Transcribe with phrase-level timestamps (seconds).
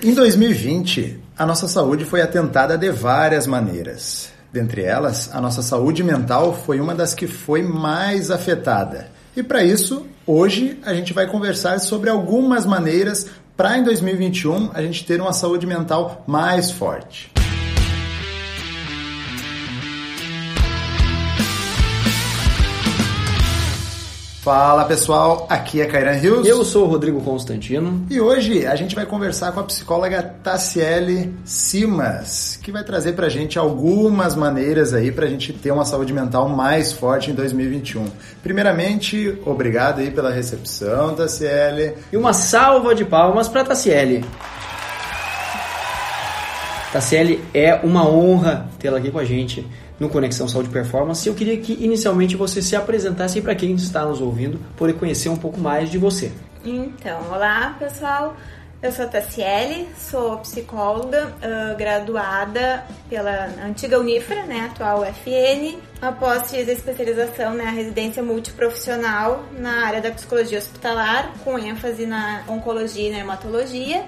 [0.00, 4.30] Em 2020, a nossa saúde foi atentada de várias maneiras.
[4.52, 9.08] Dentre elas, a nossa saúde mental foi uma das que foi mais afetada.
[9.36, 13.26] E para isso, hoje a gente vai conversar sobre algumas maneiras
[13.56, 17.32] para em 2021 a gente ter uma saúde mental mais forte.
[24.48, 26.46] Fala pessoal, aqui é Kairan Rios.
[26.46, 28.06] Eu sou o Rodrigo Constantino.
[28.08, 33.28] E hoje a gente vai conversar com a psicóloga Tassiele Simas, que vai trazer pra
[33.28, 38.06] gente algumas maneiras aí pra gente ter uma saúde mental mais forte em 2021.
[38.42, 41.92] Primeiramente, obrigado aí pela recepção, Tassiele.
[42.10, 44.24] E uma salva de palmas pra Tassiele.
[46.90, 49.66] Tassiele, é uma honra tê-la aqui com a gente
[49.98, 51.28] no Conexão Saúde Performance.
[51.28, 55.36] Eu queria que inicialmente você se apresentasse para quem está nos ouvindo, poder conhecer um
[55.36, 56.32] pouco mais de você.
[56.64, 58.36] Então, olá pessoal,
[58.80, 65.78] eu sou a Tassiele, sou psicóloga, uh, graduada pela antiga Unifra, né, atual UFN.
[66.00, 72.06] Após fiz a especialização na né, residência multiprofissional na área da psicologia hospitalar, com ênfase
[72.06, 74.04] na oncologia e na hematologia.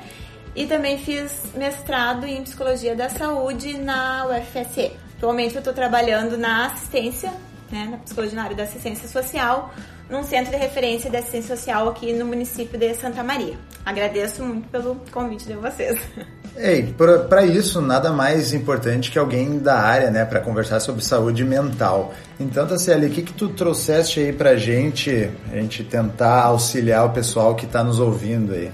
[0.54, 4.92] E também fiz mestrado em psicologia da saúde na UFSE.
[5.20, 7.30] Atualmente eu estou trabalhando na assistência,
[7.70, 9.70] né, na psicologia na área da assistência social,
[10.08, 13.54] num centro de referência de assistência social aqui no município de Santa Maria.
[13.84, 16.00] Agradeço muito pelo convite de vocês.
[16.56, 16.94] Ei,
[17.28, 22.14] para isso, nada mais importante que alguém da área, né, para conversar sobre saúde mental.
[22.40, 27.10] Então, Tassiele, o que, que tu trouxeste aí pra gente, a gente tentar auxiliar o
[27.10, 28.70] pessoal que está nos ouvindo aí?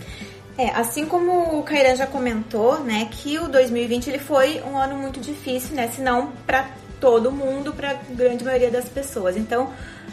[0.59, 4.97] É, assim como o Cairan já comentou, né, que o 2020 ele foi um ano
[4.97, 9.37] muito difícil, né, se não para todo mundo, para grande maioria das pessoas.
[9.37, 9.71] Então,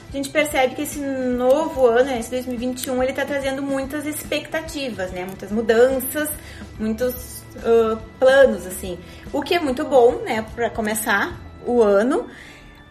[0.09, 5.23] a gente percebe que esse novo ano, esse 2021, ele está trazendo muitas expectativas, né,
[5.23, 6.29] muitas mudanças,
[6.77, 8.99] muitos uh, planos, assim.
[9.31, 12.27] O que é muito bom, né, para começar o ano.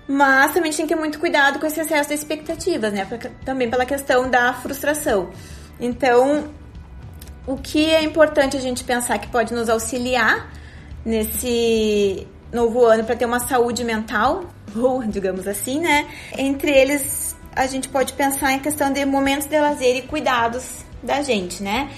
[0.08, 3.06] Mas também tem que ter muito cuidado com esse excesso de expectativas, né?
[3.44, 5.30] Também pela questão da frustração.
[5.78, 6.50] Então,
[7.46, 10.52] o que é importante a gente pensar que pode nos auxiliar
[11.04, 14.44] nesse novo ano para ter uma saúde mental,
[14.76, 16.06] ou digamos assim, né?
[16.36, 21.22] Entre eles, a gente pode pensar em questão de momentos de lazer e cuidados da
[21.22, 21.90] gente, né?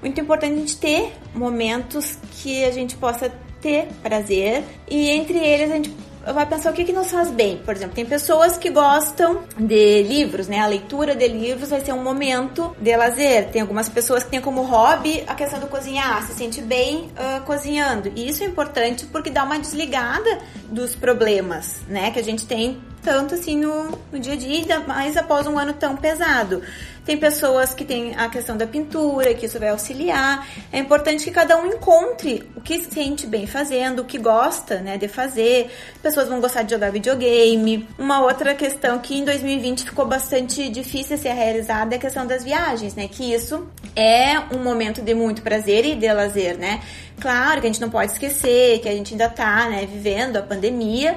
[0.00, 3.30] Muito importante a gente ter momentos que a gente possa
[3.60, 5.94] ter prazer e entre eles a gente
[6.32, 7.58] vai pensar o que, que nos faz bem.
[7.58, 10.58] Por exemplo, tem pessoas que gostam de livros, né?
[10.60, 13.50] A leitura de livros vai ser um momento de lazer.
[13.50, 17.40] Tem algumas pessoas que têm como hobby a questão do cozinhar, se sente bem uh,
[17.44, 18.12] cozinhando.
[18.14, 20.38] E isso é importante porque dá uma desligada
[20.70, 22.10] dos problemas, né?
[22.10, 25.58] Que a gente tem tanto assim no, no dia a dia, ainda mais após um
[25.58, 26.60] ano tão pesado.
[27.06, 30.46] Tem pessoas que têm a questão da pintura, que isso vai auxiliar.
[30.70, 34.80] É importante que cada um encontre o que se sente bem fazendo, o que gosta
[34.80, 35.70] né, de fazer.
[36.02, 37.88] Pessoas vão gostar de jogar videogame.
[37.98, 42.44] Uma outra questão que em 2020 ficou bastante difícil ser realizada é a questão das
[42.44, 43.08] viagens, né?
[43.08, 43.66] Que isso
[43.96, 46.82] é um momento de muito prazer e de lazer, né?
[47.18, 50.42] Claro que a gente não pode esquecer que a gente ainda tá né, vivendo a
[50.42, 51.16] pandemia,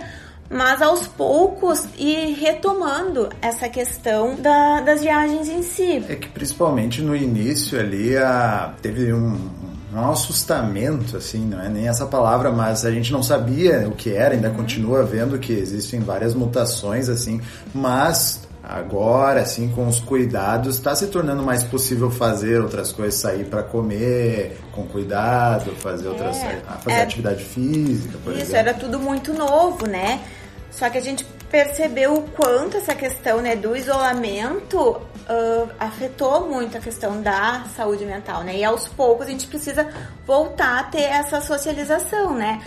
[0.51, 6.03] mas aos poucos ir retomando essa questão da, das viagens em si.
[6.09, 9.49] É que principalmente no início ali a, teve um,
[9.93, 14.13] um assustamento, assim, não é nem essa palavra, mas a gente não sabia o que
[14.13, 14.55] era, ainda uhum.
[14.55, 17.39] continua vendo que existem várias mutações, assim,
[17.73, 23.45] mas agora, assim, com os cuidados, está se tornando mais possível fazer outras coisas, sair
[23.45, 28.43] para comer com cuidado, fazer outras, é, fazer é, atividade física, por isso, exemplo.
[28.43, 30.21] Isso era tudo muito novo, né?
[30.71, 36.77] Só que a gente percebeu o quanto essa questão né, do isolamento uh, afetou muito
[36.77, 38.55] a questão da saúde mental, né?
[38.55, 39.87] E aos poucos a gente precisa
[40.25, 42.61] voltar a ter essa socialização, né?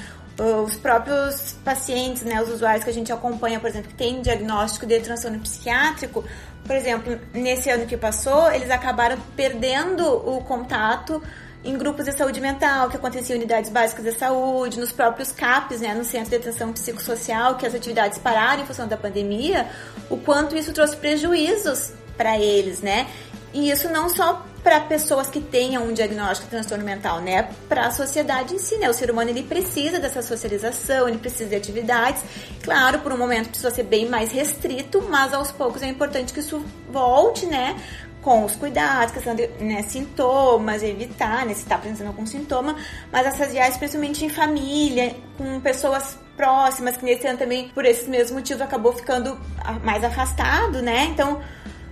[0.65, 4.85] Os próprios pacientes, né, os usuários que a gente acompanha, por exemplo, que tem diagnóstico
[4.85, 6.25] de transtorno psiquiátrico,
[6.67, 11.23] por exemplo, nesse ano que passou, eles acabaram perdendo o contato
[11.65, 15.81] em grupos de saúde mental, que acontecia em unidades básicas de saúde, nos próprios CAPs,
[15.81, 19.67] né, no Centro de Atenção Psicossocial, que as atividades pararam em função da pandemia,
[20.11, 23.07] o quanto isso trouxe prejuízos para eles, né?
[23.53, 27.51] E isso não só para pessoas que tenham um diagnóstico de transtorno mental, né?
[27.69, 28.89] Para a sociedade em si, né?
[28.89, 32.23] O ser humano ele precisa dessa socialização, ele precisa de atividades.
[32.63, 36.41] Claro, por um momento precisa ser bem mais restrito, mas aos poucos é importante que
[36.41, 37.77] isso volte, né?
[38.25, 42.75] Com os cuidados, questão de né, sintomas, evitar, né, se está apresentando algum sintoma,
[43.13, 48.09] mas essas viagens, principalmente em família, com pessoas próximas, que nesse ano também, por esses
[48.09, 49.39] mesmos motivos, acabou ficando
[49.85, 51.05] mais afastado, né?
[51.13, 51.41] Então,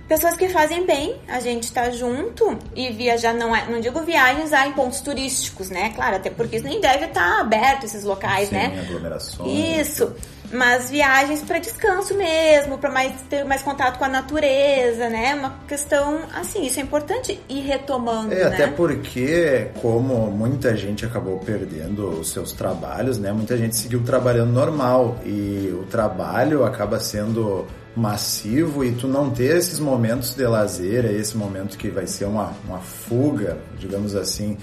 [0.07, 4.51] pessoas que fazem bem, a gente tá junto e viajar não é, não digo viagens
[4.53, 5.91] a em pontos turísticos, né?
[5.95, 8.85] Claro, até porque isso nem deve estar tá aberto esses locais, Sim, né?
[8.85, 9.79] aglomerações.
[9.79, 10.15] Isso.
[10.53, 15.35] Mas viagens para descanso mesmo, para mais ter mais contato com a natureza, né?
[15.35, 18.55] Uma questão assim, isso é importante ir retomando, É, né?
[18.55, 23.31] até porque, como muita gente acabou perdendo os seus trabalhos, né?
[23.31, 27.65] Muita gente seguiu trabalhando normal e o trabalho acaba sendo
[27.95, 32.25] massivo e tu não ter esses momentos de lazer, é esse momento que vai ser
[32.25, 34.57] uma, uma fuga, digamos assim,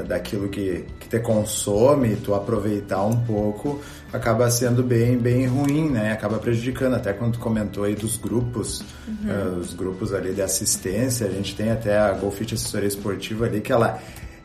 [0.00, 3.80] daquilo que, que te consome, tu aproveitar um pouco,
[4.12, 6.12] acaba sendo bem, bem ruim, né?
[6.12, 6.94] Acaba prejudicando.
[6.94, 8.82] Até quando tu comentou aí dos grupos,
[9.26, 13.60] eh, os grupos ali de assistência, a gente tem até a Golfit Assessoria Esportiva ali,
[13.60, 14.00] que ela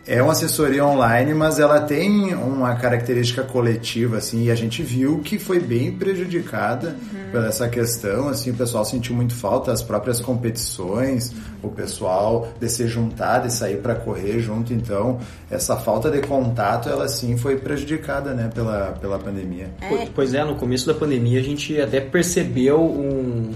[0.08, 5.20] é uma assessoria online, mas ela tem uma característica coletiva, assim, e a gente viu
[5.20, 7.32] que foi bem prejudicada Uhum.
[7.32, 12.70] por essa questão, assim, o pessoal sentiu muito falta das próprias competições, o pessoal de
[12.70, 15.20] se juntar, de sair para correr junto, então
[15.52, 19.70] essa falta de contato, ela sim foi prejudicada, né, pela, pela pandemia.
[19.90, 23.52] Po- Pois é, no começo da pandemia a gente até percebeu um-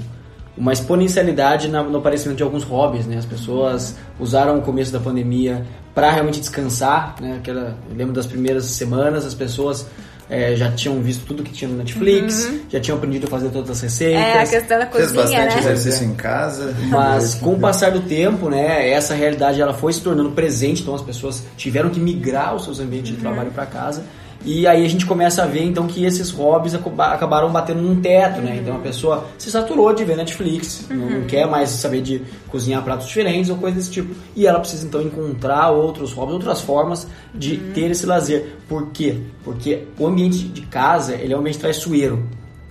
[0.58, 3.18] uma exponencialidade na- no aparecimento de alguns hobbies, né?
[3.18, 5.66] As pessoas usaram o começo da pandemia
[5.96, 7.38] para realmente descansar, né?
[7.40, 9.86] Aquela, eu lembro das primeiras semanas, as pessoas
[10.30, 13.70] eh, já tinham visto tudo que tinha no Netflix, já tinham aprendido a fazer todas
[13.72, 14.22] as receitas.
[14.22, 15.72] É, a questão da Fez cozinha, bastante né?
[15.74, 16.74] exercício em casa.
[16.90, 20.96] Mas com o passar do tempo, né, essa realidade ela foi se tornando presente, então
[20.96, 24.04] as pessoas tiveram que migrar os seus ambientes de trabalho para casa.
[24.44, 28.42] E aí a gente começa a ver então que esses hobbies acabaram batendo num teto,
[28.42, 28.58] né?
[28.62, 32.84] Então a pessoa se saturou de ver Netflix, não- não quer mais saber de cozinhar
[32.84, 34.16] pratos diferentes ou coisa desse tipo.
[34.36, 38.56] E ela precisa então encontrar outros hobbies, outras formas de ter esse lazer.
[38.68, 39.18] Por quê?
[39.44, 42.24] Porque o ambiente de casa, ele é um ambiente traiçoeiro.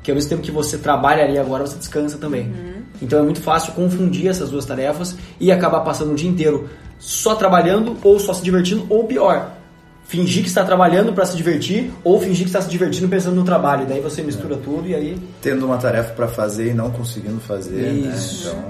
[0.02, 2.50] Que ao mesmo tempo que você trabalha ali agora, você descansa também.
[3.02, 6.68] Então é muito fácil confundir essas duas tarefas e acabar passando o dia inteiro
[6.98, 9.52] só trabalhando ou só se divertindo, ou pior,
[10.10, 13.44] fingir que está trabalhando para se divertir ou fingir que está se divertindo pensando no
[13.44, 13.86] trabalho.
[13.86, 17.92] Daí você mistura tudo e aí Tendo uma tarefa para fazer e não conseguindo fazer,
[17.92, 18.48] Isso.
[18.48, 18.64] né?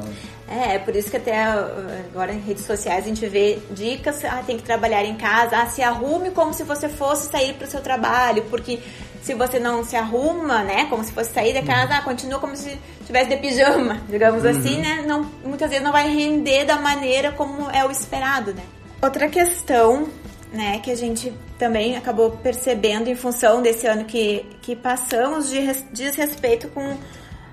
[0.46, 3.58] Então, É, é por isso que até uh, agora em redes sociais a gente vê
[3.70, 7.54] dicas, ah, tem que trabalhar em casa, ah, se arrume como se você fosse sair
[7.54, 8.78] para o seu trabalho, porque
[9.22, 12.54] se você não se arruma, né, como se fosse sair da casa, ah, continua como
[12.54, 17.32] se estivesse de pijama, digamos assim, né, não, muitas vezes não vai render da maneira
[17.32, 18.62] como é o esperado, né.
[19.00, 20.08] Outra questão,
[20.52, 25.60] né, que a gente também acabou percebendo em função desse ano que, que passamos, de
[25.60, 26.96] res- diz respeito com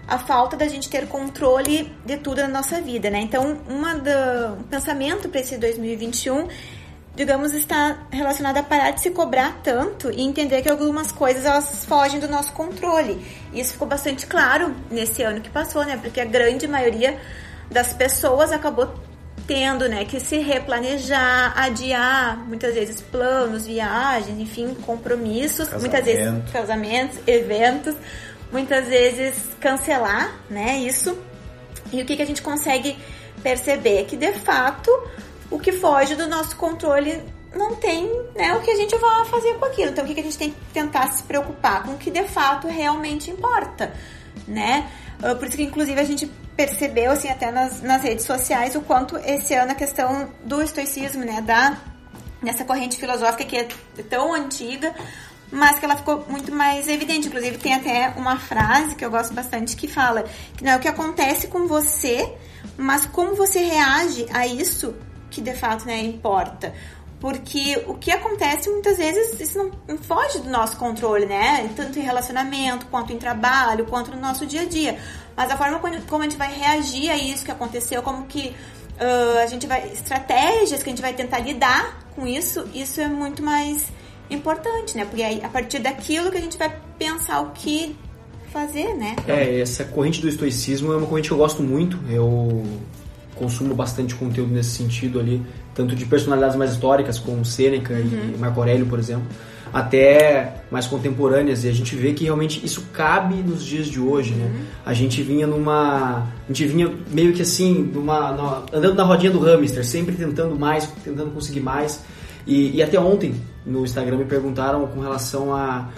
[0.07, 3.19] a falta da gente ter controle de tudo na nossa vida, né?
[3.19, 4.09] Então, uma do,
[4.59, 6.47] um pensamento para esse 2021,
[7.13, 11.83] digamos, está relacionado a parar de se cobrar tanto e entender que algumas coisas elas
[11.85, 13.21] fogem do nosso controle.
[13.53, 15.97] Isso ficou bastante claro nesse ano que passou, né?
[16.01, 17.19] Porque a grande maioria
[17.69, 18.89] das pessoas acabou
[19.47, 26.51] tendo, né, que se replanejar, adiar muitas vezes planos, viagens, enfim, compromissos, muitas vezes Casamento.
[26.51, 27.95] casamentos, eventos,
[28.51, 31.17] muitas vezes cancelar, né, isso.
[31.91, 32.97] E o que, que a gente consegue
[33.41, 34.03] perceber?
[34.05, 34.91] Que de fato
[35.49, 37.23] o que foge do nosso controle
[37.55, 38.05] não tem
[38.35, 39.91] né, o que a gente vai fazer com aquilo.
[39.91, 42.23] Então o que, que a gente tem que tentar se preocupar com o que de
[42.25, 43.93] fato realmente importa,
[44.45, 44.89] né?
[45.21, 48.81] Ah, Por isso que inclusive a gente percebeu assim até nas, nas redes sociais o
[48.81, 51.77] quanto esse ano a questão do estoicismo, né, da
[52.41, 53.67] nessa corrente filosófica que é
[54.09, 54.93] tão antiga,
[55.51, 57.27] mas que ela ficou muito mais evidente.
[57.27, 60.23] Inclusive, tem até uma frase que eu gosto bastante que fala
[60.55, 62.31] que não é o que acontece com você,
[62.77, 64.93] mas como você reage a isso
[65.29, 66.73] que de fato né, importa.
[67.19, 71.67] Porque o que acontece muitas vezes isso não, não foge do nosso controle, né?
[71.75, 74.99] Tanto em relacionamento, quanto em trabalho, quanto no nosso dia a dia.
[75.35, 78.55] Mas a forma como a gente vai reagir a isso que aconteceu, como que
[78.99, 79.87] ah, a gente vai.
[79.91, 83.87] estratégias que a gente vai tentar lidar com isso, isso é muito mais
[84.29, 85.05] importante, né?
[85.05, 87.95] Porque aí, a partir daquilo que a gente vai pensar o que
[88.51, 89.15] fazer, né?
[89.27, 91.99] É, essa corrente do estoicismo é uma corrente que eu gosto muito.
[92.09, 92.65] Eu
[93.37, 95.41] consumo bastante conteúdo nesse sentido ali,
[95.73, 99.25] tanto de personalidades mais históricas, como Sêneca e Marco Aurélio, por exemplo,
[99.73, 101.63] até mais contemporâneas.
[101.63, 104.49] E a gente vê que realmente isso cabe nos dias de hoje, né?
[104.85, 106.25] A gente vinha numa...
[106.47, 110.57] A gente vinha meio que assim, numa, numa- andando na rodinha do hamster, sempre tentando
[110.57, 112.01] mais, tentando conseguir mais.
[112.45, 115.89] E, e até ontem, no Instagram, me perguntaram com relação a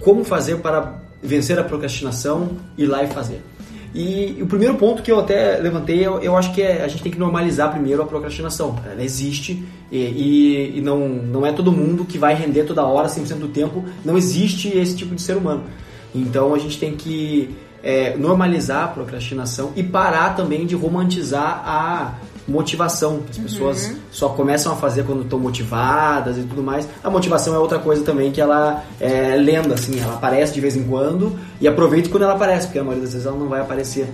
[0.00, 3.42] como fazer para vencer a procrastinação, ir lá e fazer.
[3.98, 7.02] E, o primeiro ponto que eu até levantei, eu, eu acho que é, a gente
[7.02, 8.78] tem que normalizar primeiro a procrastinação.
[8.88, 13.08] Ela existe e, e, e não, não é todo mundo que vai render toda hora,
[13.08, 13.84] 100% do tempo.
[14.04, 15.64] Não existe esse tipo de ser humano.
[16.14, 22.14] Então a gente tem que é, normalizar a procrastinação e parar também de romantizar a
[22.48, 23.20] motivação.
[23.28, 23.96] As pessoas uhum.
[24.10, 26.88] só começam a fazer quando estão motivadas e tudo mais.
[27.04, 30.74] A motivação é outra coisa também que ela é lenda, assim, ela aparece de vez
[30.74, 33.60] em quando e aproveita quando ela aparece, porque a maioria das vezes ela não vai
[33.60, 34.08] aparecer.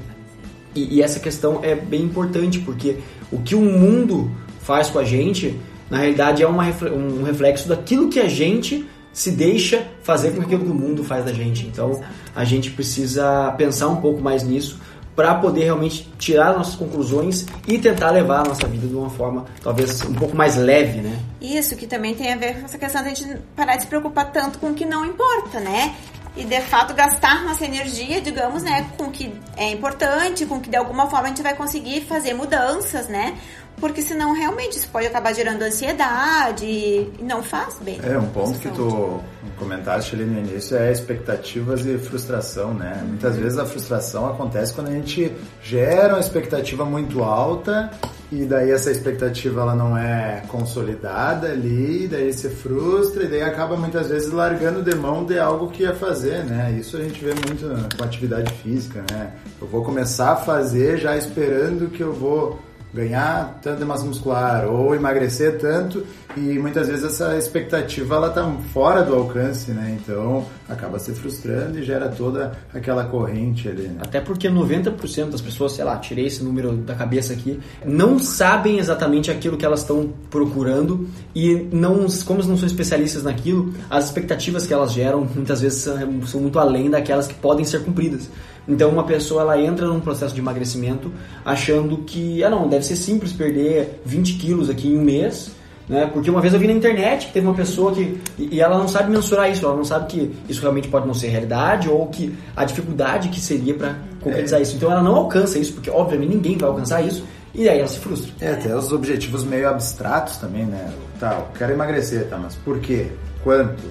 [0.75, 2.97] E, e essa questão é bem importante, porque
[3.31, 8.09] o que o mundo faz com a gente, na realidade é uma, um reflexo daquilo
[8.09, 11.67] que a gente se deixa fazer com aquilo que o mundo faz da gente.
[11.67, 12.01] Então
[12.35, 14.81] a gente precisa pensar um pouco mais nisso
[15.15, 19.45] para poder realmente tirar nossas conclusões e tentar levar a nossa vida de uma forma
[19.63, 21.19] talvez um pouco mais leve, né?
[21.41, 23.89] Isso, que também tem a ver com essa questão de a gente parar de se
[23.89, 25.95] preocupar tanto com o que não importa, né?
[26.37, 30.61] E de fato gastar nossa energia, digamos, né, com o que é importante, com o
[30.61, 33.39] que de alguma forma a gente vai conseguir fazer mudanças, né?
[33.85, 38.01] Porque senão realmente isso pode acabar gerando ansiedade e não faz bem.
[38.03, 39.21] É, um ponto que tu
[39.59, 43.01] comentaste ali no início é expectativas e frustração, né?
[43.03, 43.09] Uhum.
[43.09, 45.31] Muitas vezes a frustração acontece quando a gente
[45.63, 47.91] gera uma expectativa muito alta
[48.33, 53.77] e daí essa expectativa ela não é consolidada ali, daí se frustra e daí acaba
[53.77, 56.75] muitas vezes largando de mão de algo que ia fazer, né?
[56.81, 57.67] Isso a gente vê muito
[57.99, 59.35] com atividade física, né?
[59.61, 62.59] Eu vou começar a fazer já esperando que eu vou
[62.95, 68.49] ganhar tanto de massa muscular ou emagrecer tanto e muitas vezes essa expectativa ela tá
[68.73, 69.99] fora do alcance, né?
[70.01, 74.01] Então acaba se frustrando e gera toda aquela corrente ali, né?
[74.01, 78.79] Até porque 90% das pessoas, sei lá, tirei esse número da cabeça aqui, não sabem
[78.79, 84.67] exatamente aquilo que elas estão procurando e não, como não são especialistas naquilo, as expectativas
[84.67, 88.29] que elas geram muitas vezes são, são muito além daquelas que podem ser cumpridas.
[88.67, 91.13] Então uma pessoa ela entra num processo de emagrecimento
[91.45, 95.53] achando que, ah não, deve ser simples perder 20 quilos aqui em um mês,
[95.89, 96.07] né?
[96.07, 98.19] Porque uma vez eu vi na internet que teve uma pessoa que.
[98.39, 101.29] E ela não sabe mensurar isso, ela não sabe que isso realmente pode não ser
[101.29, 104.63] realidade ou que a dificuldade que seria para concretizar é.
[104.63, 104.77] isso.
[104.77, 107.99] Então ela não alcança isso, porque obviamente ninguém vai alcançar isso, e aí ela se
[107.99, 108.33] frustra.
[108.41, 110.91] É, até os objetivos meio abstratos também, né?
[111.21, 113.09] Tá, eu quero emagrecer, tá, mas por quê?
[113.43, 113.85] Quanto?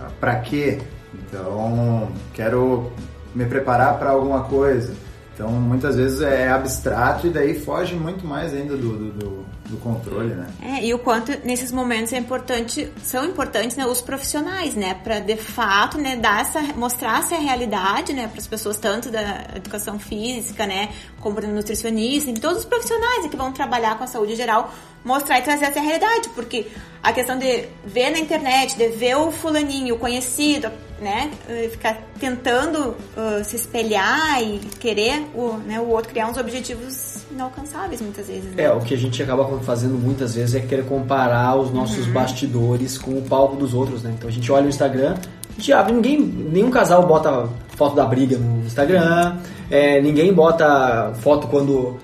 [0.00, 0.78] Ah, pra quê?
[1.14, 2.90] Então, quero
[3.38, 4.92] me preparar para alguma coisa.
[5.32, 9.76] Então, muitas vezes é abstrato e daí foge muito mais ainda do, do, do, do
[9.76, 10.48] controle, né?
[10.60, 14.94] É, e o quanto nesses momentos é importante, são importantes né, os profissionais, né?
[14.94, 18.26] Para, de fato, né, dar essa, mostrar essa realidade, né?
[18.26, 20.88] Para as pessoas, tanto da educação física, né?
[21.28, 24.72] Como nutricionista, todos os profissionais que vão trabalhar com a saúde geral,
[25.04, 26.28] mostrar e trazer essa realidade.
[26.34, 26.66] Porque
[27.02, 30.70] a questão de ver na internet, de ver o fulaninho, conhecido,
[31.00, 36.36] né, eh, ficar tentando uh, se espelhar e querer o, né, o outro criar uns
[36.36, 38.52] objetivos inalcançáveis muitas vezes.
[38.54, 38.64] Né?
[38.64, 42.12] É, o que a gente acaba fazendo muitas vezes é querer comparar os nossos uhum.
[42.12, 44.12] bastidores com o palco dos outros, né?
[44.16, 48.04] Então a gente olha o Instagram, a gente abre, ninguém, nenhum casal bota foto da
[48.04, 49.36] briga no Instagram,
[49.70, 51.96] é, ninguém bota foto quando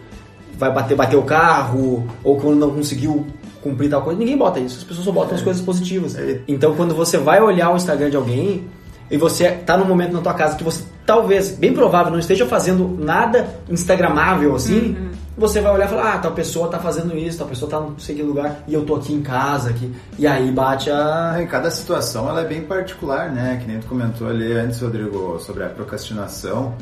[0.56, 3.26] vai bater, bater o carro ou quando não conseguiu
[3.60, 4.78] cumprir tal coisa, ninguém bota isso.
[4.78, 5.34] As pessoas só botam é.
[5.34, 6.16] as coisas positivas.
[6.16, 6.40] É.
[6.46, 8.64] Então, quando você vai olhar o Instagram de alguém,
[9.10, 12.46] e você tá num momento na tua casa que você talvez, bem provável, não esteja
[12.46, 15.10] fazendo nada instagramável assim, uhum.
[15.36, 17.98] Você vai olhar e falar, ah, tal pessoa tá fazendo isso, tal pessoa tá não
[17.98, 19.92] sei que lugar, e eu tô aqui em casa, aqui.
[20.18, 21.36] E aí bate a...
[21.40, 23.58] Em cada situação ela é bem particular, né?
[23.60, 26.74] Que nem tu comentou ali antes, Rodrigo, sobre a procrastinação.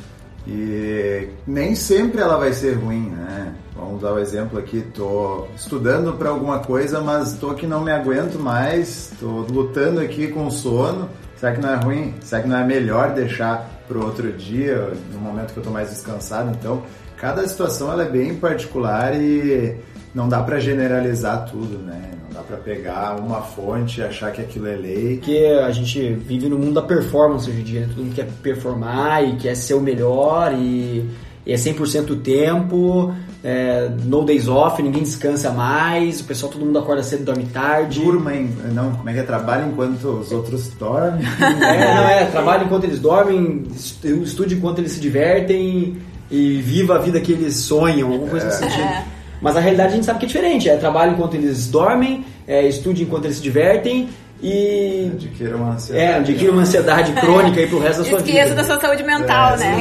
[0.47, 3.54] E nem sempre ela vai ser ruim, né?
[3.76, 7.80] Vamos dar o um exemplo aqui, tô estudando para alguma coisa, mas tô que não
[7.80, 11.09] me aguento mais, tô lutando aqui com sono
[11.42, 12.14] Será que não é ruim?
[12.21, 15.73] Será que não é melhor deixar para o outro dia, no momento que eu estou
[15.73, 16.52] mais descansado?
[16.52, 16.85] Então,
[17.23, 19.76] cada situação ela é bem particular e
[20.12, 22.11] não dá para generalizar tudo, né?
[22.25, 25.19] Não dá para pegar uma fonte e achar que aquilo é lei.
[25.19, 27.87] Porque a gente vive no mundo da performance hoje em dia, né?
[27.95, 31.09] todo mundo quer performar e quer ser o melhor e,
[31.47, 33.14] e é 100% tempo
[33.45, 38.00] é, no days off, ninguém descansa mais, o pessoal, todo mundo acorda cedo, dorme tarde.
[38.00, 39.23] Durmem, não, como é que é?
[39.23, 41.23] Trabalha enquanto os outros dormem.
[41.62, 45.97] É, não é, trabalha enquanto eles dormem, estude enquanto eles se divertem
[46.32, 48.50] e viva a vida que eles sonham, alguma coisa é.
[48.50, 49.04] sentido.
[49.40, 52.66] Mas a realidade a gente sabe que é diferente, é trabalho enquanto eles dormem, é,
[52.66, 54.08] estude enquanto eles se divertem
[54.42, 58.30] e adquira uma ansiedade, é, adquira uma ansiedade crônica aí pro resto da sua vida.
[58.30, 59.78] Esqueça da sua saúde mental, é, né?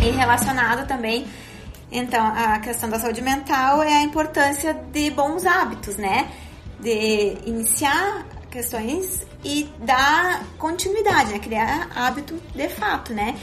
[0.00, 1.26] E relacionado também,
[1.90, 6.28] então, a questão da saúde mental é a importância de bons hábitos, né?
[6.80, 8.24] De iniciar
[8.56, 11.38] questões e dar continuidade, né?
[11.38, 13.38] Criar hábito de fato, né?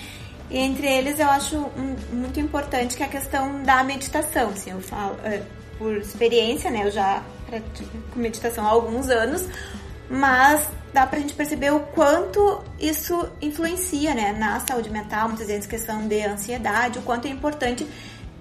[0.49, 4.49] E entre eles eu acho um, muito importante que é a questão da meditação.
[4.49, 5.43] Assim, eu falo, é,
[5.77, 6.87] por experiência, né?
[6.87, 9.45] Eu já pratico meditação há alguns anos,
[10.09, 15.65] mas dá pra gente perceber o quanto isso influencia, né, na saúde mental, muitas vezes
[15.65, 17.87] questão de ansiedade, o quanto é importante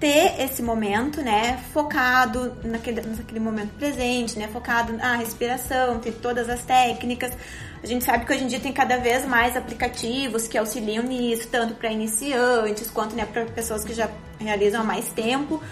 [0.03, 6.49] ter esse momento, né, focado naquele, naquele momento presente, né, focado na respiração, ter todas
[6.49, 7.31] as técnicas.
[7.81, 11.47] A gente sabe que hoje em dia tem cada vez mais aplicativos que auxiliam nisso,
[11.49, 15.63] tanto para iniciantes quanto né, para pessoas que já realizam há mais tempo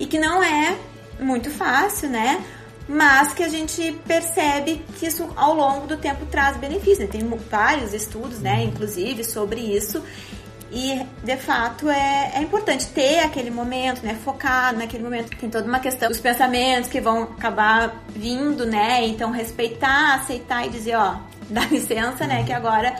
[0.00, 0.78] e que não é
[1.20, 2.42] muito fácil, né?
[2.88, 7.08] mas que a gente percebe que isso ao longo do tempo traz benefícios.
[7.08, 10.02] Tem vários estudos, né, inclusive, sobre isso.
[10.70, 14.18] E de fato é, é importante ter aquele momento, né?
[14.24, 15.36] Focar naquele momento.
[15.36, 19.06] Tem toda uma questão dos pensamentos que vão acabar vindo, né?
[19.06, 21.16] Então respeitar, aceitar e dizer, ó,
[21.48, 22.44] dá licença, né?
[22.44, 22.94] Que agora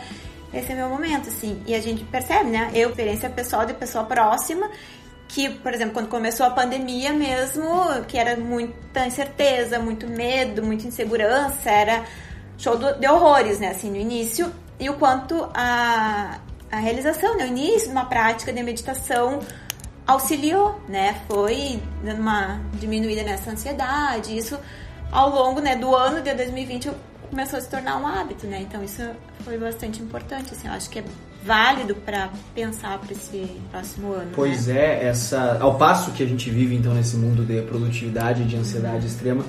[0.53, 1.61] esse é meu momento, assim.
[1.67, 2.71] E a gente percebe, né?
[2.73, 4.69] Eu, experiência pessoal de pessoa próxima,
[5.27, 7.65] que, por exemplo, quando começou a pandemia mesmo,
[8.07, 12.05] que era muita incerteza, muito medo, muita insegurança, era
[12.57, 16.39] show de horrores, né, assim, no início, e o quanto a,
[16.71, 19.39] a realização, né, o início de uma prática de meditação
[20.05, 24.57] auxiliou, né, foi dando uma diminuída nessa ansiedade, isso
[25.11, 26.91] ao longo, né, do ano de 2020
[27.29, 29.01] começou a se tornar um hábito, né, então isso
[29.43, 31.03] foi bastante importante, assim, eu acho que é
[31.43, 34.31] válido para pensar para esse próximo ano.
[34.33, 34.77] Pois né?
[34.77, 39.05] é, essa ao passo que a gente vive então nesse mundo de produtividade de ansiedade
[39.05, 39.45] extrema,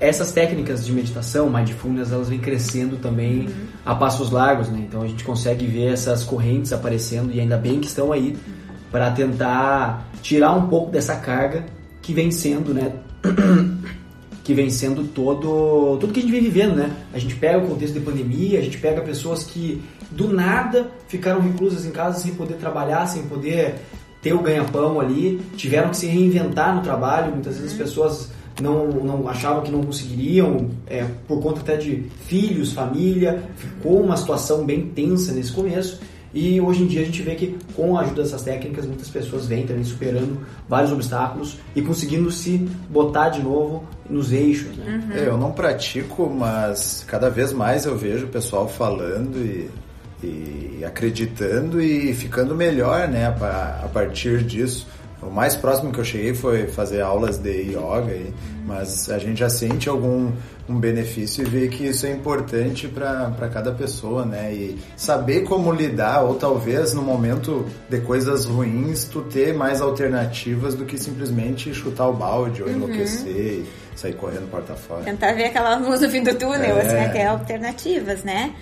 [0.00, 3.66] essas técnicas de meditação, mindfulness, elas vêm crescendo também uhum.
[3.84, 4.84] a passos largos, né?
[4.86, 8.54] Então a gente consegue ver essas correntes aparecendo e ainda bem que estão aí uhum.
[8.90, 11.66] para tentar tirar um pouco dessa carga
[12.00, 12.92] que vem sendo, né?
[14.44, 16.90] que vem sendo todo tudo que a gente vem vivendo, né?
[17.12, 21.40] A gente pega o contexto de pandemia, a gente pega pessoas que do nada ficaram
[21.40, 23.74] reclusas em casa sem poder trabalhar, sem poder
[24.22, 28.88] ter o ganha-pão ali, tiveram que se reinventar no trabalho, muitas vezes as pessoas não,
[28.88, 34.64] não achavam que não conseguiriam, é, por conta até de filhos, família, ficou uma situação
[34.64, 36.00] bem tensa nesse começo.
[36.32, 39.46] E hoje em dia a gente vê que com a ajuda dessas técnicas muitas pessoas
[39.46, 40.38] vêm também superando
[40.68, 42.58] vários obstáculos e conseguindo se
[42.90, 44.76] botar de novo nos eixos.
[44.76, 45.02] Né?
[45.08, 45.16] Uhum.
[45.16, 49.70] Eu não pratico, mas cada vez mais eu vejo o pessoal falando e
[50.22, 54.86] e acreditando e ficando melhor, né, a partir disso.
[55.22, 58.16] O mais próximo que eu cheguei foi fazer aulas de yoga,
[58.64, 60.30] mas a gente já sente algum
[60.68, 64.52] um benefício e vê que isso é importante para cada pessoa, né?
[64.52, 70.74] E saber como lidar, ou talvez no momento de coisas ruins, tu ter mais alternativas
[70.74, 72.74] do que simplesmente chutar o balde ou uhum.
[72.74, 75.02] enlouquecer e sair correndo porta fora.
[75.02, 76.80] Tentar ver aquela luz no fim do túnel, é.
[76.82, 78.54] assim, ter alternativas, né?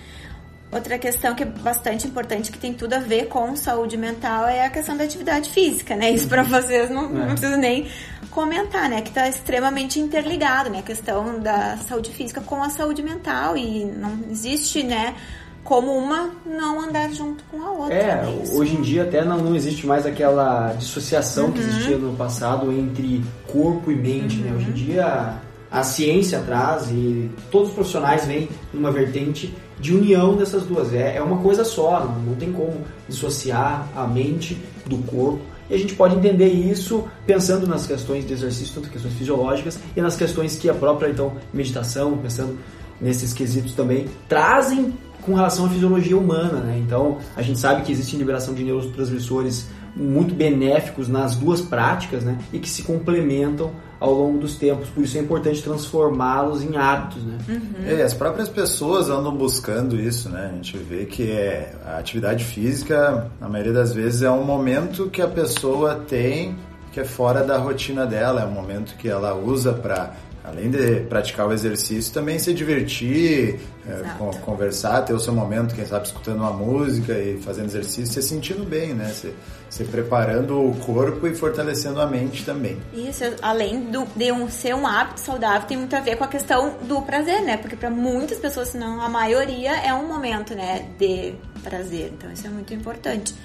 [0.69, 4.65] Outra questão que é bastante importante, que tem tudo a ver com saúde mental, é
[4.65, 6.11] a questão da atividade física, né?
[6.11, 7.27] Isso para vocês não, não é.
[7.27, 7.87] preciso nem
[8.31, 9.01] comentar, né?
[9.01, 10.79] Que está extremamente interligado, né?
[10.79, 15.15] A questão da saúde física com a saúde mental e não existe, né?
[15.63, 17.95] Como uma não andar junto com a outra.
[17.95, 18.43] É, né?
[18.51, 21.51] hoje em dia até não, não existe mais aquela dissociação uhum.
[21.53, 24.43] que existia no passado entre corpo e mente, uhum.
[24.43, 24.53] né?
[24.57, 25.33] Hoje em dia
[25.71, 30.93] a ciência traz e todos os profissionais vêm numa vertente de união dessas duas.
[30.93, 35.39] É, é uma coisa só, não, não tem como dissociar a mente do corpo.
[35.69, 40.01] E a gente pode entender isso pensando nas questões de exercício, tanto questões fisiológicas, e
[40.01, 42.57] nas questões que a própria então meditação, pensando
[43.01, 46.61] nesses quesitos também, trazem com relação à fisiologia humana.
[46.61, 46.81] Né?
[46.83, 52.37] Então, a gente sabe que existe liberação de neurotransmissores muito benéficos nas duas práticas né?
[52.53, 54.89] e que se complementam ao longo dos tempos.
[54.89, 57.37] Por isso é importante transformá-los em hábitos, né?
[57.49, 57.85] Uhum.
[57.85, 60.49] É, as próprias pessoas andam buscando isso, né?
[60.51, 65.09] A gente vê que é, a atividade física, na maioria das vezes, é um momento
[65.09, 66.55] que a pessoa tem
[66.97, 71.01] que é fora da rotina dela, é um momento que ela usa para além de
[71.01, 74.01] praticar o exercício, também se divertir, é,
[74.41, 78.63] conversar, ter o seu momento, quem sabe escutando uma música e fazendo exercício, se sentindo
[78.63, 79.09] bem, né?
[79.09, 79.31] Se,
[79.69, 82.77] se preparando o corpo e fortalecendo a mente também.
[82.93, 86.27] Isso, além do, de um, ser um hábito saudável, tem muito a ver com a
[86.27, 87.57] questão do prazer, né?
[87.57, 92.13] Porque para muitas pessoas, se não a maioria, é um momento, né, de prazer.
[92.17, 93.35] Então isso é muito importante.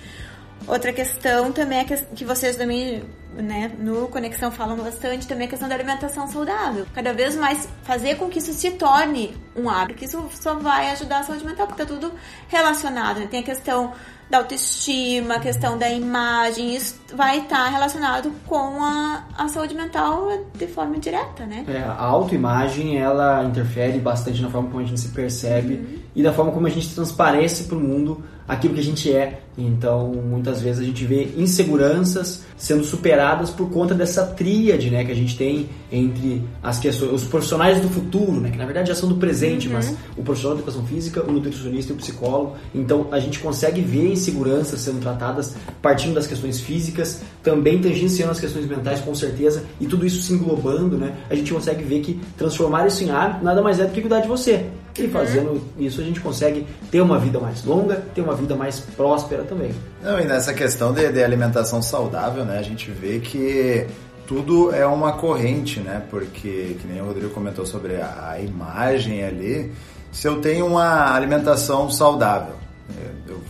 [0.67, 3.03] Outra questão também é que vocês também,
[3.35, 6.87] né, no Conexão falam bastante, também é a questão da alimentação saudável.
[6.95, 10.91] Cada vez mais fazer com que isso se torne um hábito, que isso só vai
[10.91, 12.13] ajudar a saúde mental, porque tá tudo
[12.49, 13.21] relacionado.
[13.21, 13.27] Né?
[13.31, 13.93] Tem a questão
[14.33, 20.29] da autoestima, a questão da imagem, isso vai estar relacionado com a, a saúde mental
[20.55, 21.67] de forma direta, né?
[21.69, 26.02] É, a autoimagem, ela interfere bastante na forma como a gente se percebe uhum.
[26.15, 29.41] E da forma como a gente transparece para o mundo aquilo que a gente é
[29.57, 35.13] Então, muitas vezes a gente vê inseguranças sendo superadas por conta dessa tríade, né, que
[35.13, 38.95] a gente tem entre as questões, os profissionais do futuro, né, que na verdade já
[38.95, 39.75] são do presente, uhum.
[39.75, 42.57] mas o profissional de educação física, o nutricionista e o psicólogo.
[42.75, 48.41] Então, a gente consegue ver inseguranças sendo tratadas partindo das questões físicas, também tangenciando as
[48.41, 52.19] questões mentais, com certeza, e tudo isso se englobando, né, a gente consegue ver que
[52.39, 54.67] transformar isso em hábito nada mais é do que cuidar de você.
[54.99, 58.81] E fazendo isso a gente consegue ter uma vida mais longa, ter uma vida mais
[58.81, 59.75] próspera também.
[60.03, 63.87] Não, e nessa questão de, de alimentação saudável, né, a gente vê que
[64.27, 66.03] tudo é uma corrente, né?
[66.11, 69.73] Porque, que nem o Rodrigo comentou sobre a, imagem ali,
[70.11, 72.55] se eu tenho uma alimentação saudável,
[73.27, 73.43] eu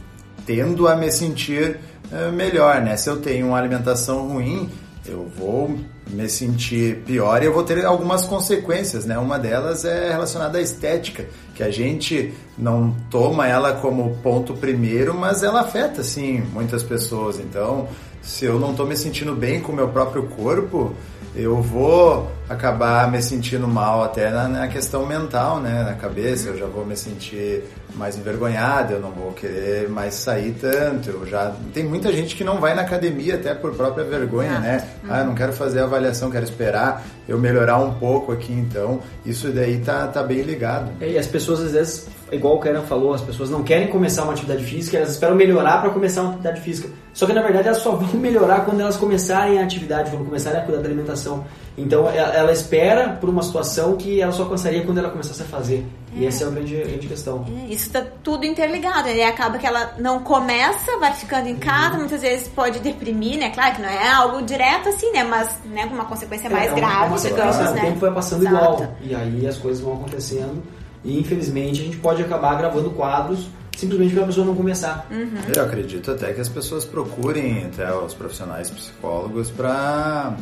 [0.47, 1.79] tendo a me sentir
[2.11, 2.97] eh, melhor, né?
[2.97, 4.69] Se eu tenho uma alimentação ruim,
[5.07, 5.79] eu vou
[6.11, 9.19] me sentir pior e eu vou ter algumas consequências, né?
[9.19, 15.15] Uma delas é relacionada à estética, que a gente não toma ela como ponto primeiro,
[15.15, 17.41] mas ela afeta, sim, muitas pessoas.
[17.41, 17.89] Então,
[18.21, 20.95] se eu não estou me sentindo bem com o meu próprio corpo,
[21.35, 25.83] eu vou acabar me sentindo mal até na, na, questão mental, né?
[25.83, 30.55] Na cabeça, eu já vou me sentir mais envergonhado, eu não vou querer mais sair
[30.61, 31.11] tanto.
[31.11, 34.89] Eu já tem muita gente que não vai na academia até por própria vergonha, né?
[35.09, 39.49] Ah, eu não quero fazer avaliação, quero esperar eu melhorar um pouco aqui, então isso
[39.49, 40.91] daí tá, tá bem ligado.
[41.01, 44.25] É, e as pessoas às vezes, igual o Karen falou, as pessoas não querem começar
[44.25, 46.89] uma atividade física, elas esperam melhorar para começar uma atividade física.
[47.13, 50.61] Só que na verdade elas só vão melhorar quando elas começarem a atividade, quando começarem
[50.61, 51.45] a cuidar da alimentação.
[51.77, 55.87] Então ela espera por uma situação que ela só alcançaria quando ela começasse a fazer.
[56.15, 56.21] É.
[56.21, 57.47] E essa é a grande, grande questão.
[57.49, 59.09] É, isso está tudo interligado.
[59.09, 59.25] Né?
[59.25, 62.01] Acaba que ela não começa, vai ficando em casa, uhum.
[62.01, 63.51] muitas vezes pode deprimir, né?
[63.51, 65.25] Claro que não é algo direto assim, né?
[65.25, 67.71] Mas né, com uma consequência mais é, grave, uma digamos, né?
[67.71, 68.57] O tempo vai passando Exato.
[68.57, 68.97] igual.
[69.03, 70.63] E aí as coisas vão acontecendo.
[71.05, 75.07] E infelizmente a gente pode acabar gravando quadros simplesmente para a pessoa não começar.
[75.11, 75.31] Uhum.
[75.55, 80.37] Eu acredito até que as pessoas procurem até os profissionais psicólogos para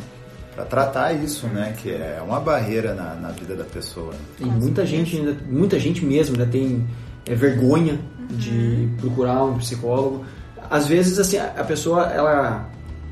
[0.53, 1.73] para tratar isso, né?
[1.77, 4.13] Que é uma barreira na, na vida da pessoa.
[4.39, 6.85] E muita gente, ainda, muita gente mesmo ainda tem
[7.25, 8.35] é, vergonha uhum.
[8.35, 10.25] de procurar um psicólogo.
[10.69, 12.69] Às vezes, assim, a pessoa, ela...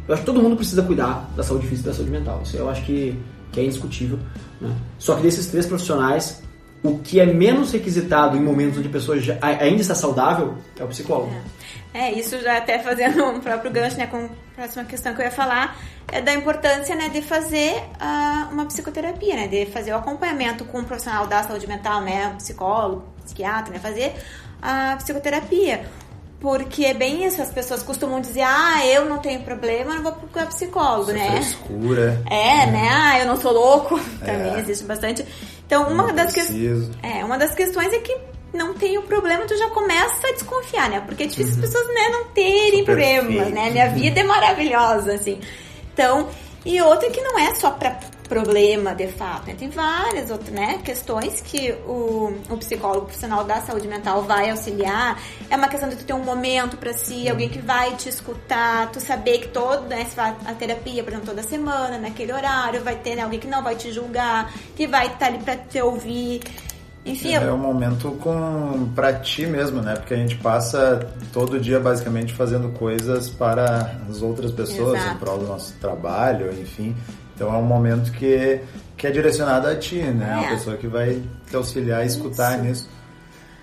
[0.07, 2.41] Eu acho que todo mundo precisa cuidar da saúde física e da saúde mental.
[2.43, 3.17] Isso eu acho que,
[3.51, 4.19] que é indiscutível.
[4.59, 4.75] Né?
[4.97, 6.41] Só que desses três profissionais,
[6.83, 10.83] o que é menos requisitado em momentos onde a pessoa já, ainda está saudável é
[10.83, 11.31] o psicólogo.
[11.93, 12.07] É.
[12.07, 15.25] é, isso já até fazendo um próprio gancho né, com a próxima questão que eu
[15.25, 15.77] ia falar,
[16.11, 20.79] é da importância né, de fazer uh, uma psicoterapia, né, de fazer o acompanhamento com
[20.79, 24.15] um profissional da saúde mental, né, um psicólogo, psiquiatra, né, fazer
[24.61, 25.85] a psicoterapia.
[26.39, 30.13] Porque é bem isso, as pessoas costumam dizer, ah, eu não tenho problema, não vou
[30.13, 31.27] procurar psicólogo, Isso né?
[31.27, 32.23] É frescura.
[32.29, 32.89] É, é, né?
[32.89, 33.99] Ah, eu não sou louco.
[34.19, 34.59] Também é.
[34.59, 35.25] existe bastante.
[35.69, 36.89] Então, uma não das, que...
[37.03, 38.17] é, uma das questões é que
[38.51, 40.99] não tem o problema, tu já começa a desconfiar, né?
[41.05, 41.63] Porque é difícil uhum.
[41.63, 43.69] as pessoas né, não terem Super problemas, né?
[43.69, 45.39] Minha vida é maravilhosa, assim.
[45.93, 46.27] Então,
[46.65, 49.55] e outra que não é só para problema de fato, né?
[49.57, 55.19] Tem várias outras né, questões que o, o psicólogo profissional da saúde mental vai auxiliar.
[55.49, 58.91] É uma questão de tu ter um momento para si, alguém que vai te escutar,
[58.91, 60.07] tu saber que todo, né,
[60.45, 63.75] a terapia, por exemplo, toda semana, naquele horário, vai ter né, alguém que não vai
[63.75, 66.41] te julgar, que vai estar ali para te ouvir.
[67.05, 67.55] Enfim, é, eu...
[67.55, 69.95] um momento com para ti mesmo, né?
[69.95, 75.15] Porque a gente passa todo dia basicamente fazendo coisas para as outras pessoas, Exato.
[75.15, 76.95] em prol do nosso trabalho, enfim.
[77.39, 78.59] Então é um momento que,
[78.97, 80.29] que é direcionado a ti, né?
[80.29, 80.35] É.
[80.35, 82.63] Uma pessoa que vai te auxiliar e escutar Isso.
[82.63, 82.89] nisso.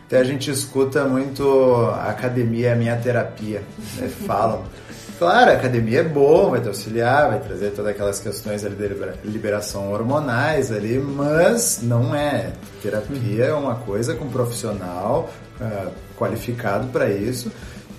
[0.06, 1.44] Até a gente escuta muito
[1.92, 3.62] a academia é a minha terapia,
[3.96, 4.08] né?
[4.26, 4.64] falam.
[5.18, 9.28] Claro, a academia é bom, vai te auxiliar, vai trazer todas aquelas questões ali de
[9.28, 12.52] liberação hormonais ali, mas não é.
[12.82, 17.50] Terapia é uma coisa com um profissional uh, qualificado para isso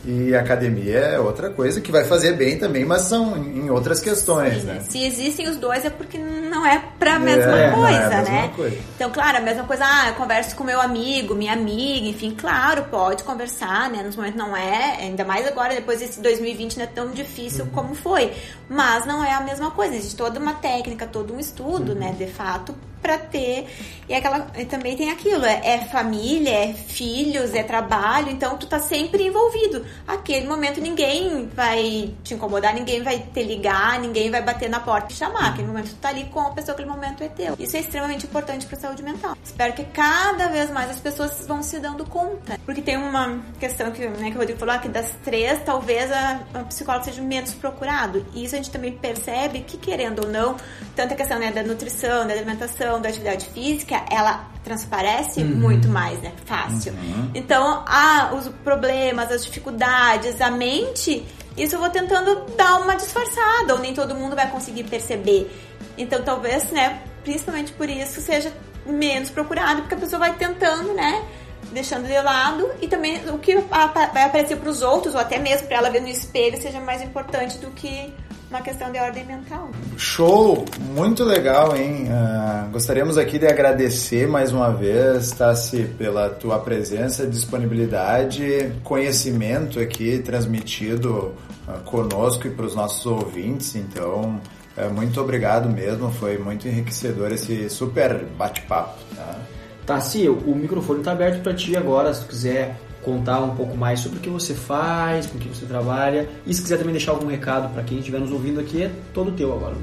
[0.07, 4.61] e academia é outra coisa que vai fazer bem também, mas são em outras questões,
[4.61, 4.79] Sim, né?
[4.87, 8.29] Se existem os dois é porque não é pra mesma é, coisa, é a mesma
[8.29, 8.53] né?
[8.55, 8.77] Coisa.
[8.95, 12.85] Então, claro, a mesma coisa, ah, eu converso com meu amigo, minha amiga, enfim, claro,
[12.85, 14.01] pode conversar, né?
[14.01, 17.71] Nos momentos não é, ainda mais agora, depois desse 2020 não é tão difícil uhum.
[17.71, 18.31] como foi.
[18.69, 21.99] Mas não é a mesma coisa, existe toda uma técnica, todo um estudo, uhum.
[21.99, 22.73] né, de fato,
[23.07, 23.65] para ter.
[24.09, 28.65] E aquela e também tem aquilo, é, é, família, é filhos, é trabalho, então tu
[28.65, 29.85] tá sempre envolvido.
[30.07, 35.11] Aquele momento ninguém vai te incomodar, ninguém vai te ligar, ninguém vai bater na porta
[35.11, 35.49] e chamar.
[35.49, 37.55] Aquele momento tu tá ali com a pessoa, aquele momento é teu.
[37.59, 39.35] Isso é extremamente importante para saúde mental.
[39.43, 42.57] Espero que cada vez mais as pessoas vão se dando conta.
[42.65, 46.41] Porque tem uma questão que, né, que o Rodrigo falou, que das três, talvez a,
[46.53, 48.25] a psicóloga seja menos procurado.
[48.33, 50.55] E isso a gente também percebe que, querendo ou não,
[50.95, 55.55] tanto a questão né, da nutrição, da alimentação, questão da atividade física, ela transparece uhum.
[55.55, 56.31] muito mais, né?
[56.45, 56.93] Fácil.
[56.93, 57.31] Uhum.
[57.33, 63.73] Então, ah, os problemas, as dificuldades, a mente, isso eu vou tentando dar uma disfarçada,
[63.73, 65.49] ou nem todo mundo vai conseguir perceber.
[65.97, 68.51] Então, talvez, né, principalmente por isso, seja
[68.85, 71.23] menos procurado, porque a pessoa vai tentando, né?
[71.71, 75.67] Deixando de lado e também o que vai aparecer para os outros, ou até mesmo
[75.67, 78.13] para ela ver no espelho, seja mais importante do que
[78.49, 79.69] uma questão de ordem mental.
[79.97, 80.65] Show!
[80.95, 82.05] Muito legal, hein?
[82.05, 90.19] Uh, gostaríamos aqui de agradecer mais uma vez, Tassi, pela tua presença, disponibilidade, conhecimento aqui
[90.19, 91.33] transmitido
[91.67, 93.75] uh, conosco e para os nossos ouvintes.
[93.75, 94.39] Então,
[94.77, 98.97] uh, muito obrigado mesmo, foi muito enriquecedor esse super bate-papo.
[99.15, 99.39] Tá?
[99.85, 104.01] Tassi, o microfone está aberto para ti agora, se tu quiser contar um pouco mais
[104.01, 106.27] sobre o que você faz, com o que você trabalha.
[106.45, 109.31] E se quiser também deixar algum recado para quem estiver nos ouvindo aqui, é todo
[109.31, 109.75] teu agora.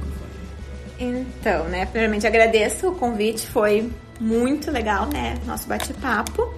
[1.01, 6.55] Então, né, primeiramente agradeço o convite, foi muito legal, né, nosso bate-papo.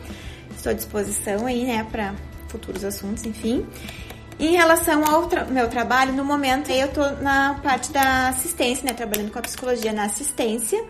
[0.57, 2.15] Estou à disposição aí, né, para
[2.49, 3.65] futuros assuntos, enfim.
[4.39, 8.93] Em relação ao tra meu trabalho, no momento eu estou na parte da assistência, né,
[8.93, 10.85] trabalhando com a psicologia na assistência.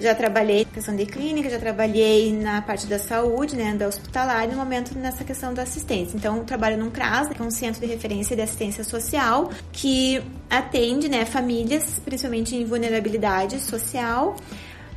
[0.00, 4.44] Já trabalhei na questão de clínica, já trabalhei na parte da saúde, né, da hospitalar,
[4.44, 6.16] e no momento nessa questão da assistência.
[6.16, 11.06] Então, trabalho num CRAS, que é um centro de referência de assistência social, que atende,
[11.06, 14.36] né, famílias, principalmente em vulnerabilidade social.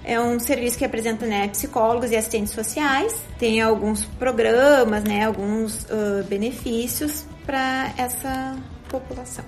[0.05, 3.13] É um serviço que apresenta né, psicólogos e assistentes sociais.
[3.37, 8.55] Tem alguns programas, né, alguns uh, benefícios para essa
[8.89, 9.43] população.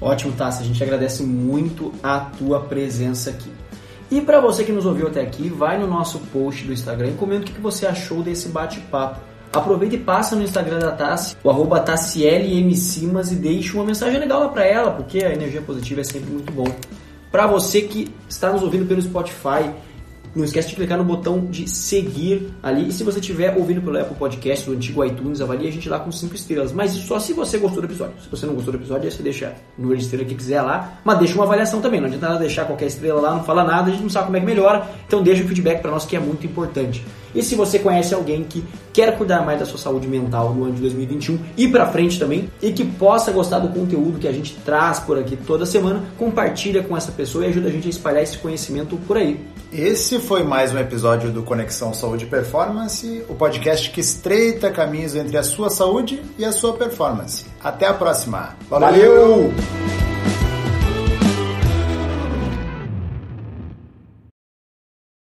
[0.00, 0.62] Ótimo, Tassi.
[0.62, 3.50] A gente agradece muito a tua presença aqui.
[4.10, 7.14] E para você que nos ouviu até aqui, vai no nosso post do Instagram e
[7.14, 9.20] comenta o que você achou desse bate-papo.
[9.52, 11.80] Aproveita e passa no Instagram da Tassi, o arroba
[13.32, 16.52] e deixe uma mensagem legal lá para ela, porque a energia positiva é sempre muito
[16.52, 16.66] bom.
[17.32, 19.70] Para você que está nos ouvindo pelo Spotify,
[20.36, 22.88] não esquece de clicar no botão de seguir ali.
[22.88, 25.98] E se você estiver ouvindo pelo Apple Podcast, do antigo iTunes, avalie a gente lá
[25.98, 26.72] com 5 estrelas.
[26.72, 28.14] Mas só se você gostou do episódio.
[28.22, 30.60] Se você não gostou do episódio, aí você deixa no número de estrela que quiser
[30.62, 31.00] lá.
[31.04, 32.00] Mas deixa uma avaliação também.
[32.00, 34.36] Não adianta nada deixar qualquer estrela lá, não fala nada, a gente não sabe como
[34.36, 34.86] é que melhora.
[35.06, 37.02] Então deixa o feedback para nós que é muito importante.
[37.34, 40.74] E se você conhece alguém que quer cuidar mais da sua saúde mental no ano
[40.74, 44.56] de 2021 e para frente também, e que possa gostar do conteúdo que a gente
[44.64, 48.22] traz por aqui toda semana, compartilha com essa pessoa e ajuda a gente a espalhar
[48.22, 49.38] esse conhecimento por aí.
[49.78, 55.14] Esse foi mais um episódio do Conexão Saúde e Performance, o podcast que estreita caminhos
[55.14, 57.44] entre a sua saúde e a sua performance.
[57.62, 58.56] Até a próxima.
[58.70, 59.50] Valeu!
[59.50, 60.05] Valeu!